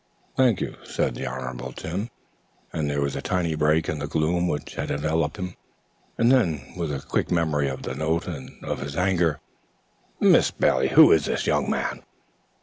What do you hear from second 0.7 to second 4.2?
said the Honorable Tim, and there was a tiny break in the